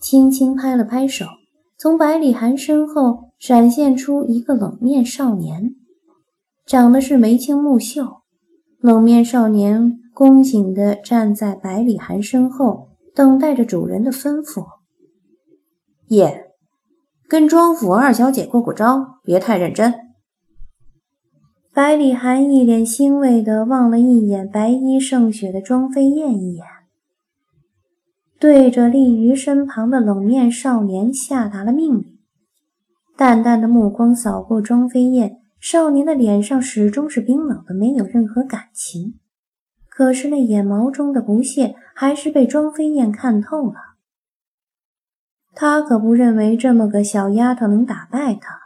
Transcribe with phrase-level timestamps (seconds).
[0.00, 1.26] 轻轻拍了拍手，
[1.78, 5.74] 从百里寒身后闪现出一个冷面少年，
[6.66, 8.22] 长得是眉清目秀。
[8.80, 14.64] 冷面少年恭敬地站在百里寒身后，等待着主人的吩咐。
[16.08, 16.50] 耶，
[17.28, 19.92] 跟庄府二小姐过过招，别太认真。
[21.74, 26.64] 百里寒一脸欣慰地望了一眼白衣胜雪的庄飞燕一眼，
[28.38, 32.18] 对着立于身旁的冷面少年下达了命令。
[33.16, 35.38] 淡淡的目光扫过庄飞燕。
[35.58, 39.14] 少年的脸上始终是冰冷的，没有任何感情。
[39.88, 43.74] 可是那眼眸中的不屑，还是被庄飞燕看透了。
[45.54, 48.60] 他可不认为这么个小丫头能打败他。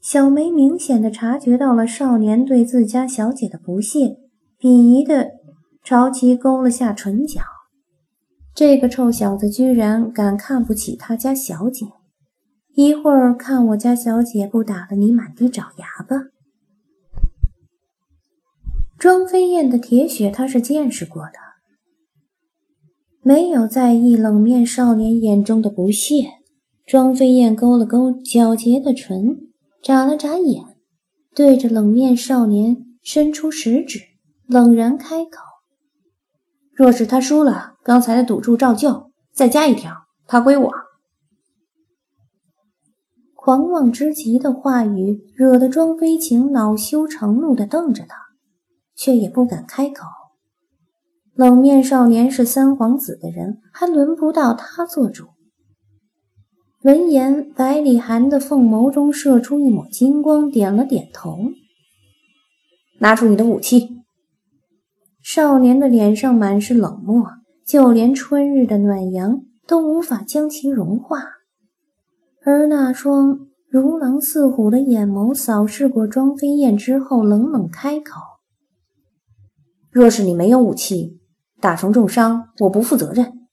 [0.00, 4.18] 小梅明显的察觉到了少年对自家小姐的不屑，
[4.60, 5.30] 鄙夷的
[5.82, 7.40] 朝其勾了下唇角。
[8.58, 11.86] 这个臭小子居然敢看不起他家小姐！
[12.74, 16.24] 一会儿看我家小姐不打得你满地找牙吧！
[18.98, 21.38] 庄飞燕的铁血他是见识过的，
[23.22, 26.28] 没有在意冷面少年眼中的不屑。
[26.84, 29.38] 庄飞燕勾了勾皎洁的唇，
[29.80, 30.64] 眨了眨眼，
[31.32, 34.00] 对着冷面少年伸出食指，
[34.48, 35.38] 冷然开口
[36.78, 39.92] ：“若是他输了，刚才的赌注照旧，再加一条，
[40.28, 40.72] 他归我。”
[43.34, 48.16] 狂妄之极的话语，惹得庄飞晴恼羞成怒地瞪着他，
[48.94, 50.04] 却也不敢开口。
[51.34, 55.26] 冷面少年是三皇子的人，还轮不到他做主。
[56.84, 61.38] 闻言，百里寒的凤眸中射出一抹金光，点了点头
[63.02, 63.97] ：“拿出你的武器。”
[65.30, 67.22] 少年的脸上满是冷漠，
[67.62, 71.22] 就连春日的暖阳都无法将其融化。
[72.46, 78.14] 而那双如狼似虎的眼眸扫视过庄飞燕之后，冷冷开口
[79.92, 81.20] ：“若是你没有武器，
[81.60, 83.46] 打成重伤，我不负责任。”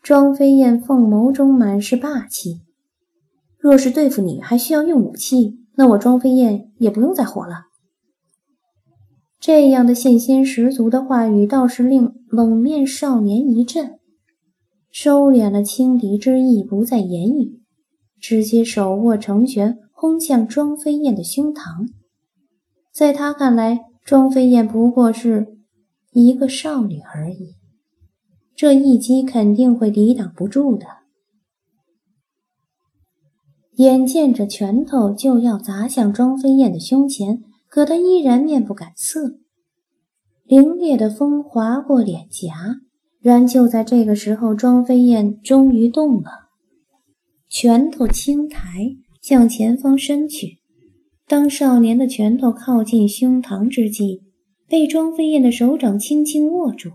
[0.00, 2.60] 庄飞燕凤眸中满是霸气
[3.58, 7.64] ：“若是对付你还需要用武器，那我庄飞燕也不用再活了。”
[9.44, 13.98] 这样的信心十足的话语，倒是令冷面少年一震。
[14.90, 17.60] 收敛了轻敌之意，不再言语，
[18.18, 21.86] 直接手握成拳轰向庄飞燕的胸膛。
[22.90, 25.58] 在他看来，庄飞燕不过是
[26.14, 27.56] 一个少女而已，
[28.56, 30.86] 这一击肯定会抵挡不住的。
[33.76, 37.42] 眼见着拳头就要砸向庄飞燕的胸前，
[37.74, 39.40] 可他依然面不改色。
[40.44, 42.76] 凌冽的风划过脸颊。
[43.20, 46.30] 然就在这个时候，庄飞燕终于动了，
[47.48, 50.58] 拳头轻抬，向前方伸去。
[51.26, 54.22] 当少年的拳头靠近胸膛之际，
[54.68, 56.90] 被庄飞燕的手掌轻轻握住。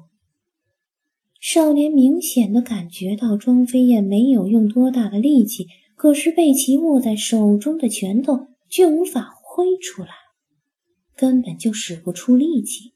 [1.42, 10.12] 少年明显的感觉到庄飞燕没有用多大的力气，可是被其握在手中的拳头却无法挥出来，
[11.20, 12.94] 根本就使不出力气。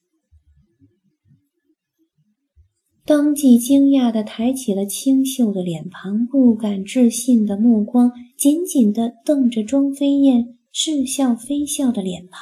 [3.05, 12.41] 当即惊讶地抬起了清秀的脸庞，不敢置信的目光紧紧地瞪着庄飞燕似笑非笑的脸庞。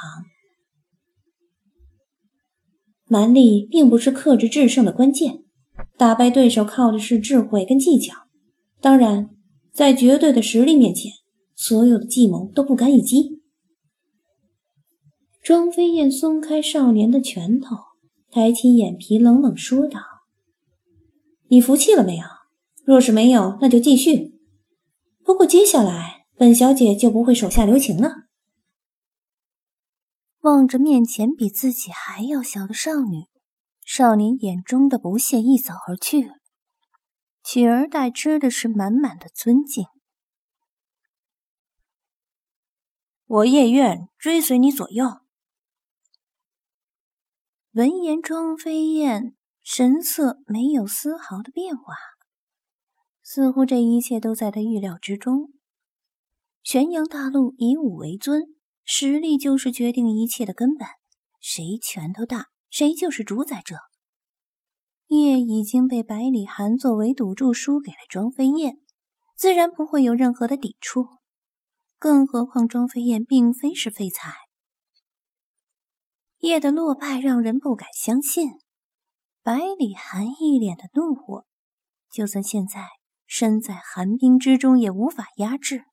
[3.08, 5.44] 蛮力并不是克制制胜的关键，
[5.98, 8.16] 打败对手靠的是智慧跟技巧。
[8.80, 9.31] 当然，
[9.74, 11.12] 在绝对的实力面前，
[11.56, 13.41] 所有的计谋都不堪一击。
[15.41, 17.75] 庄飞燕松开少年的拳头，
[18.29, 20.00] 抬起眼皮，冷冷说道。
[21.47, 22.25] 你服气了没有？
[22.85, 24.40] 若是没有，那就继续。
[25.24, 28.28] 不过接下来，本小姐就不会手下留情了。
[30.41, 33.25] 望着面前比自己还要小的少女，
[33.84, 36.30] 少年眼中的不屑一扫而去，
[37.44, 39.86] 取而代之的是满满的尊敬。
[43.25, 45.20] 我夜愿追随你左右。
[47.73, 49.33] 闻言，庄飞燕。
[49.63, 51.94] 神色没有丝毫的变化，
[53.23, 55.53] 似乎这一切都在他预料之中。
[56.63, 58.44] 玄阳大陆以武为尊，
[58.83, 60.85] 实力就是决定一切的根本，
[61.39, 63.77] 谁拳头大，谁就是主宰者。
[65.07, 68.79] 叶已经被百里寒作为赌注输给了庄飞燕，
[69.38, 71.07] 自然不会有任何的抵触。
[71.97, 74.33] 更何况庄飞燕并非是废材，
[76.41, 78.49] 叶的落败让人不敢相信。
[79.43, 81.45] 百里寒一脸的怒火，
[82.11, 82.88] 就算现在
[83.27, 85.83] 身在寒冰之中，也无法压制。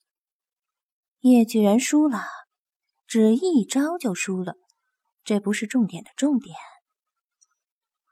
[1.20, 2.24] 叶居然输了，
[3.06, 4.54] 只一招就输了，
[5.22, 6.56] 这不是重点的重点。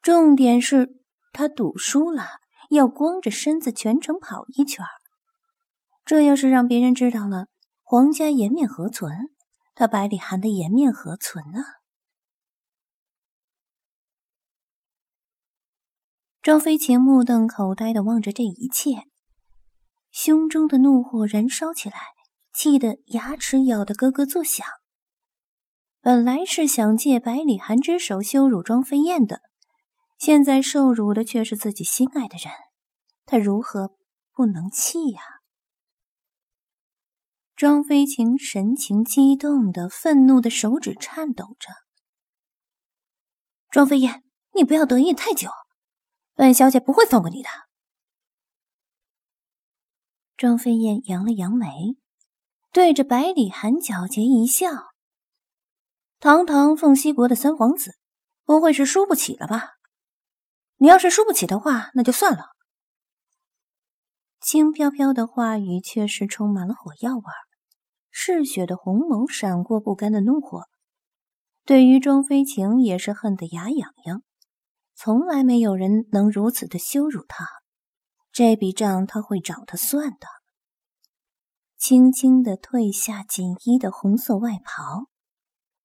[0.02, 1.00] 重点是
[1.32, 2.26] 他赌输了，
[2.68, 4.84] 要光着身子全程跑一圈
[6.04, 7.46] 这要是让别人知道了，
[7.82, 9.30] 皇家颜面何存？
[9.74, 11.64] 他百里寒的颜面何存啊？
[16.46, 19.08] 庄飞晴目瞪口呆的望着这一切，
[20.12, 21.96] 胸中的怒火燃烧起来，
[22.52, 24.64] 气得牙齿咬得咯咯作响。
[26.00, 29.40] 本来是想借百里寒之手羞辱庄飞燕的，
[30.19, 32.54] 现在受辱的却是自己心爱的人，
[33.25, 33.96] 他如何
[34.32, 35.20] 不能气呀？
[37.56, 41.70] 庄飞晴神情激动的、愤怒的手指颤抖着。
[43.69, 44.22] 庄飞燕，
[44.54, 45.50] 你不要得意太久。
[46.36, 47.48] 本小姐不会放过你的。
[50.36, 51.96] 庄飞燕扬了扬眉，
[52.72, 54.68] 对着百里寒皎洁一笑
[56.20, 57.96] ：“堂堂凤西国的三皇子，
[58.44, 59.76] 不会是输不起了吧？
[60.76, 62.50] 你要是输不起的话，那就算了。”
[64.38, 67.40] 轻飘飘的话语却是充满了火药味儿，
[68.10, 70.64] 嗜血的红眸闪过不甘的怒火，
[71.64, 74.22] 对于庄飞晴也是恨得牙痒痒。
[74.98, 77.46] 从来没有人能如此的羞辱他，
[78.32, 80.26] 这笔账他会找他算的。
[81.76, 85.08] 轻轻的褪下锦衣的红色外袍，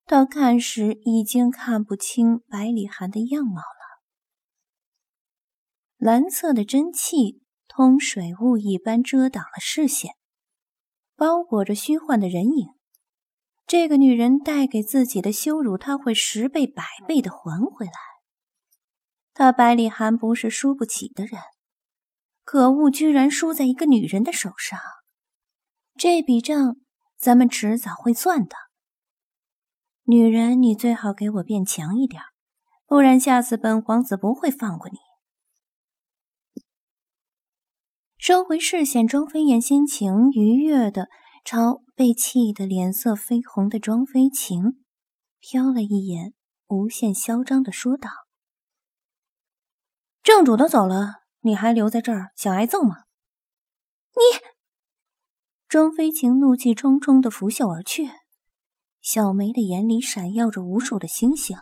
[0.06, 4.02] 他看时已经看不清百里寒的样貌了。
[5.98, 10.16] 蓝色的真气通水雾一般遮挡了视线，
[11.18, 12.70] 包裹着虚幻的人影。
[13.68, 18.11] 这个女人带给自己的羞辱，他会十倍百倍的还回来。
[19.42, 21.42] 他百里寒不是输不起的人，
[22.44, 24.80] 可恶，居然输在一个女人的手上。
[25.98, 26.76] 这笔账
[27.18, 28.56] 咱们迟早会算的。
[30.04, 32.22] 女人，你最好给我变强一点，
[32.86, 35.00] 不然下次本皇子不会放过你。
[38.20, 41.08] 收回视线，庄飞燕心情愉悦的
[41.44, 44.84] 朝被气得脸色绯红的庄飞晴
[45.42, 46.36] 瞟了一眼，
[46.68, 48.08] 无限嚣张的说道。
[50.24, 53.06] 正主都走了，你还留在这儿想挨揍吗？
[54.14, 54.40] 你！
[55.68, 58.10] 庄飞晴怒气冲冲的拂袖而去，
[59.02, 61.58] 小梅的眼里闪耀着无数的星星，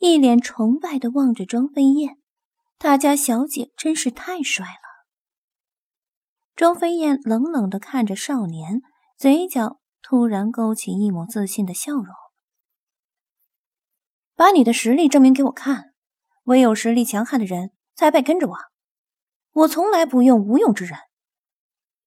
[0.00, 2.18] 一脸崇拜的望着庄飞燕。
[2.78, 5.06] 他家小姐真是太帅了。
[6.56, 8.82] 庄飞燕冷冷的看着少年，
[9.16, 12.06] 嘴角突然勾起一抹自信的笑容
[14.34, 15.94] ：“把你的实力证明给我看，
[16.44, 18.56] 唯有实力强悍的人。”才配跟着我，
[19.52, 20.98] 我从来不用无用之人。